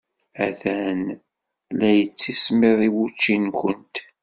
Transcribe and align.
Atan 0.45 1.01
la 1.79 1.89
yettismiḍ 1.97 2.79
wučči-nwent. 2.95 3.95